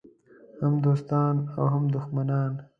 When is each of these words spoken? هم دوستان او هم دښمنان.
هم 0.61 0.73
دوستان 0.85 1.35
او 1.57 1.65
هم 1.73 1.83
دښمنان. 1.95 2.51